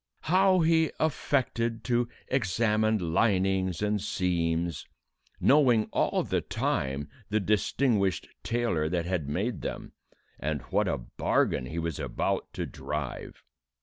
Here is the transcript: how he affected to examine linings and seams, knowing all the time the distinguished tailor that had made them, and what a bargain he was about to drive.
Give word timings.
how 0.21 0.61
he 0.61 0.91
affected 0.99 1.83
to 1.83 2.09
examine 2.27 3.13
linings 3.13 3.83
and 3.83 4.01
seams, 4.01 4.87
knowing 5.39 5.85
all 5.93 6.23
the 6.23 6.41
time 6.41 7.07
the 7.29 7.39
distinguished 7.39 8.27
tailor 8.41 8.89
that 8.89 9.05
had 9.05 9.29
made 9.29 9.61
them, 9.61 9.91
and 10.39 10.63
what 10.71 10.87
a 10.87 10.97
bargain 10.97 11.67
he 11.67 11.77
was 11.77 11.99
about 11.99 12.51
to 12.51 12.65
drive. 12.65 13.43